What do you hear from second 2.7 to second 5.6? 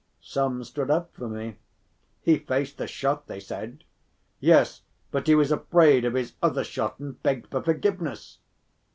the shot," they said. "Yes, but he was